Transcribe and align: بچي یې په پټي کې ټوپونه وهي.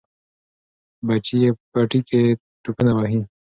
بچي 1.07 1.35
یې 1.43 1.49
په 1.57 1.63
پټي 1.73 1.99
کې 2.09 2.21
ټوپونه 2.63 2.91
وهي. 2.97 3.21